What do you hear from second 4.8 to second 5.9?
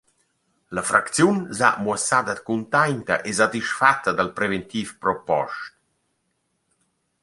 propost.